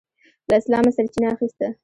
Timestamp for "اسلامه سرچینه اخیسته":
0.61-1.67